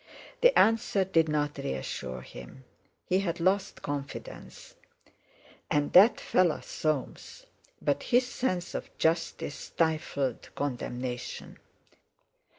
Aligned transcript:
The 0.41 0.57
answer 0.57 1.03
did 1.05 1.29
not 1.29 1.59
reassure 1.59 2.21
him; 2.21 2.63
he 3.05 3.19
had 3.19 3.39
lost 3.39 3.83
confidence. 3.83 4.73
And 5.69 5.93
that 5.93 6.19
fellow 6.19 6.61
Soames! 6.61 7.45
But 7.83 8.01
his 8.09 8.25
sense 8.27 8.73
of 8.73 8.89
justice 8.97 9.53
stifled 9.53 10.49
condemnation. 10.55 11.59